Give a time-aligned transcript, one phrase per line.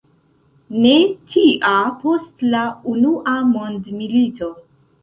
[0.85, 0.93] Ne
[1.35, 2.65] tia post la
[2.95, 4.53] unua mondmilito.